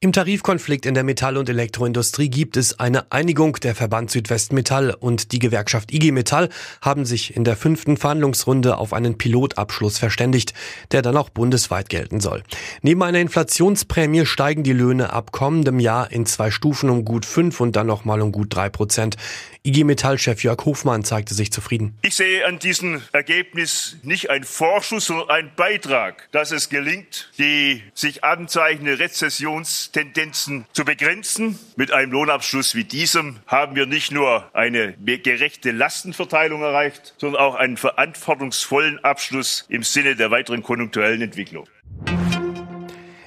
Im 0.00 0.12
Tarifkonflikt 0.12 0.86
in 0.86 0.94
der 0.94 1.02
Metall- 1.02 1.36
und 1.36 1.48
Elektroindustrie 1.48 2.28
gibt 2.28 2.56
es 2.56 2.78
eine 2.78 3.10
Einigung. 3.10 3.54
Der 3.54 3.74
Verband 3.74 4.12
Südwestmetall 4.12 4.94
und 4.94 5.32
die 5.32 5.40
Gewerkschaft 5.40 5.92
IG 5.92 6.12
Metall 6.12 6.50
haben 6.80 7.04
sich 7.04 7.34
in 7.34 7.42
der 7.42 7.56
fünften 7.56 7.96
Verhandlungsrunde 7.96 8.78
auf 8.78 8.92
einen 8.92 9.18
Pilotabschluss 9.18 9.98
verständigt, 9.98 10.54
der 10.92 11.02
dann 11.02 11.16
auch 11.16 11.30
bundesweit 11.30 11.88
gelten 11.88 12.20
soll. 12.20 12.44
Neben 12.80 13.02
einer 13.02 13.18
Inflationsprämie 13.18 14.24
steigen 14.24 14.62
die 14.62 14.72
Löhne 14.72 15.12
ab 15.12 15.32
kommendem 15.32 15.80
Jahr 15.80 16.12
in 16.12 16.26
zwei 16.26 16.52
Stufen 16.52 16.90
um 16.90 17.04
gut 17.04 17.26
fünf 17.26 17.60
und 17.60 17.74
dann 17.74 17.88
nochmal 17.88 18.20
um 18.20 18.30
gut 18.30 18.54
drei 18.54 18.68
Prozent. 18.68 19.16
IG 19.64 19.82
Metall-Chef 19.82 20.44
Jörg 20.44 20.64
Hofmann 20.64 21.02
zeigte 21.02 21.34
sich 21.34 21.52
zufrieden. 21.52 21.98
Ich 22.02 22.14
sehe 22.14 22.46
an 22.46 22.60
diesem 22.60 23.02
Ergebnis 23.12 23.96
nicht 24.04 24.30
ein 24.30 24.44
Vorschuss, 24.44 25.06
sondern 25.06 25.28
einen 25.28 25.50
Beitrag, 25.56 26.28
dass 26.30 26.52
es 26.52 26.68
gelingt, 26.68 27.32
die 27.38 27.82
sich 27.94 28.22
anzeichnende 28.22 29.00
Rezessionstendenzen 29.88 30.66
zu 30.72 30.84
begrenzen. 30.84 31.58
Mit 31.76 31.92
einem 31.92 32.12
Lohnabschluss 32.12 32.74
wie 32.74 32.84
diesem 32.84 33.38
haben 33.46 33.76
wir 33.76 33.86
nicht 33.86 34.12
nur 34.12 34.44
eine 34.54 34.94
gerechte 34.94 35.70
Lastenverteilung 35.70 36.62
erreicht, 36.62 37.14
sondern 37.18 37.42
auch 37.42 37.54
einen 37.54 37.76
verantwortungsvollen 37.76 39.02
Abschluss 39.04 39.64
im 39.68 39.82
Sinne 39.82 40.16
der 40.16 40.30
weiteren 40.30 40.62
konjunkturellen 40.62 41.22
Entwicklung. 41.22 41.66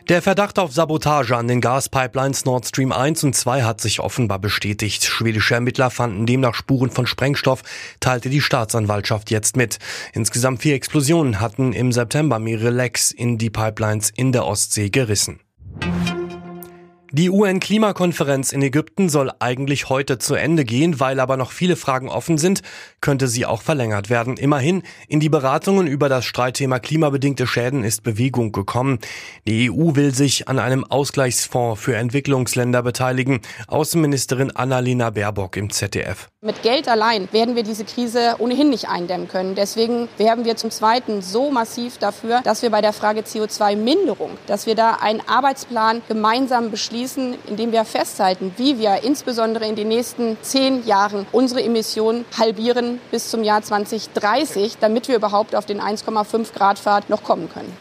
Der 0.10 0.22
Verdacht 0.22 0.60
auf 0.60 0.74
Sabotage 0.74 1.38
an 1.38 1.48
den 1.48 1.62
Gaspipelines 1.62 2.44
Nord 2.44 2.66
Stream 2.66 2.92
1 2.92 3.24
und 3.24 3.34
2 3.34 3.62
hat 3.62 3.80
sich 3.80 4.02
offenbar 4.02 4.40
bestätigt. 4.40 5.06
Schwedische 5.06 5.54
Ermittler 5.54 5.90
fanden 5.90 6.26
demnach 6.26 6.54
Spuren 6.54 6.90
von 6.90 7.08
Sprengstoff, 7.08 7.62
teilte 8.02 8.30
die 8.30 8.42
Staatsanwaltschaft 8.42 9.32
jetzt 9.32 9.56
mit. 9.56 9.78
Insgesamt 10.12 10.64
vier 10.64 10.76
Explosionen 10.76 11.40
hatten 11.40 11.72
im 11.72 11.94
September 11.94 12.40
mehrere 12.40 12.72
Lecks 12.72 13.12
in 13.12 13.38
die 13.38 13.50
Pipelines 13.50 14.10
in 14.10 14.34
der 14.34 14.46
Ostsee 14.46 14.90
gerissen. 14.90 15.40
Die 17.14 17.30
UN-Klimakonferenz 17.30 18.54
in 18.54 18.62
Ägypten 18.62 19.10
soll 19.10 19.34
eigentlich 19.40 19.90
heute 19.90 20.18
zu 20.18 20.36
Ende 20.36 20.64
gehen, 20.64 21.02
weil 21.02 21.20
aber 21.20 21.36
noch 21.36 21.52
viele 21.52 21.76
Fragen 21.76 22.08
offen 22.08 22.38
sind, 22.38 22.62
könnte 23.02 23.28
sie 23.28 23.46
auch 23.46 23.62
verlängert 23.62 24.10
werden. 24.10 24.38
Immerhin, 24.38 24.84
in 25.10 25.20
die 25.20 25.28
Beratungen 25.28 25.88
über 25.88 26.08
das 26.08 26.24
Streitthema 26.24 26.80
klimabedingte 26.80 27.48
Schäden 27.48 27.84
ist 27.84 28.04
Bewegung 28.04 28.54
gekommen. 28.54 29.00
Die 29.46 29.70
EU 29.70 29.96
will 29.96 30.16
sich 30.16 30.48
an 30.48 30.58
einem 30.58 30.86
Ausgleichsfonds 30.86 31.82
für 31.82 31.98
Entwicklungsländer 31.98 32.82
beteiligen. 32.82 33.42
Außenministerin 33.68 34.56
Annalena 34.56 35.10
Baerbock 35.10 35.58
im 35.58 35.70
ZDF. 35.70 36.30
Mit 36.40 36.64
Geld 36.64 36.88
allein 36.88 37.28
werden 37.34 37.58
wir 37.58 37.64
diese 37.64 37.84
Krise 37.84 38.36
ohnehin 38.40 38.70
nicht 38.70 38.88
eindämmen 38.88 39.28
können. 39.28 39.56
Deswegen 39.56 40.08
werben 40.18 40.46
wir 40.46 40.56
zum 40.56 40.72
Zweiten 40.72 41.22
so 41.22 41.52
massiv 41.52 41.98
dafür, 41.98 42.40
dass 42.46 42.62
wir 42.62 42.70
bei 42.70 42.80
der 42.80 42.94
Frage 42.94 43.22
CO2-Minderung, 43.22 44.32
dass 44.48 44.66
wir 44.66 44.76
da 44.76 44.94
einen 45.02 45.22
Arbeitsplan 45.28 46.02
gemeinsam 46.08 46.72
beschließen, 46.72 47.01
beschließen, 47.02 47.36
indem 47.48 47.72
wir 47.72 47.84
festhalten, 47.86 48.54
wie 48.58 48.78
wir 48.78 49.04
insbesondere 49.04 49.66
in 49.66 49.76
den 49.76 49.88
nächsten 49.88 50.38
zehn 50.42 50.86
Jahren 50.86 51.26
unsere 51.32 51.64
Emissionen 51.64 52.26
halbieren 52.38 53.00
bis 53.10 53.30
zum 53.30 53.44
Jahr 53.44 53.62
2030, 53.62 54.78
damit 54.80 55.08
wir 55.08 55.16
überhaupt 55.16 55.56
auf 55.56 55.66
den 55.66 55.82
1,5 55.82 56.54
Grad 56.54 56.78
Pfad 56.78 57.10
noch 57.10 57.24
kommen 57.24 57.50
können. 57.52 57.76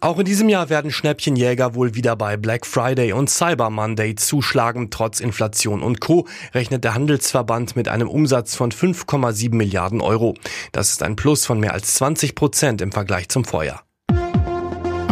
Auch 0.00 0.18
in 0.18 0.26
diesem 0.26 0.50
Jahr 0.50 0.68
werden 0.68 0.90
Schnäppchenjäger 0.90 1.74
wohl 1.74 1.94
wieder 1.94 2.14
bei 2.14 2.36
Black 2.36 2.66
Friday 2.66 3.12
und 3.12 3.30
Cyber 3.30 3.70
Monday 3.70 4.16
zuschlagen. 4.16 4.90
Trotz 4.90 5.20
Inflation 5.20 5.82
und 5.82 6.00
Co. 6.00 6.26
rechnet 6.52 6.84
der 6.84 6.94
Handelsverband 6.94 7.74
mit 7.74 7.88
einem 7.88 8.08
Umsatz 8.08 8.54
von 8.54 8.70
5,7 8.70 9.54
Milliarden 9.54 10.02
Euro. 10.02 10.34
Das 10.72 10.90
ist 10.90 11.02
ein 11.02 11.16
Plus 11.16 11.46
von 11.46 11.58
mehr 11.58 11.72
als 11.72 11.94
20 11.94 12.34
Prozent 12.34 12.82
im 12.82 12.92
Vergleich 12.92 13.30
zum 13.30 13.46
Vorjahr. 13.46 13.82